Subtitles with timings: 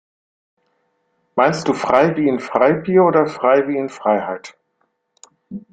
[1.35, 4.57] Meinst du frei wie in Freibier oder frei wie in Freiheit?